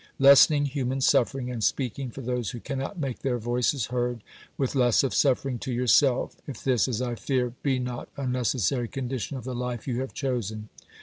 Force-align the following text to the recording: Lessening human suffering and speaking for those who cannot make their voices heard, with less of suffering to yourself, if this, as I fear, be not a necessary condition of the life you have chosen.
Lessening 0.17 0.65
human 0.65 0.99
suffering 0.99 1.51
and 1.51 1.63
speaking 1.63 2.09
for 2.09 2.21
those 2.21 2.49
who 2.49 2.59
cannot 2.59 2.97
make 2.97 3.19
their 3.19 3.37
voices 3.37 3.85
heard, 3.93 4.23
with 4.57 4.73
less 4.73 5.03
of 5.03 5.13
suffering 5.13 5.59
to 5.59 5.71
yourself, 5.71 6.35
if 6.47 6.63
this, 6.63 6.87
as 6.87 7.03
I 7.03 7.13
fear, 7.13 7.53
be 7.61 7.77
not 7.77 8.09
a 8.17 8.25
necessary 8.25 8.87
condition 8.87 9.37
of 9.37 9.43
the 9.43 9.53
life 9.53 9.87
you 9.87 9.99
have 10.01 10.15
chosen. 10.15 10.69